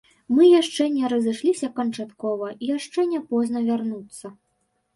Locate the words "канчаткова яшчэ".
1.77-3.07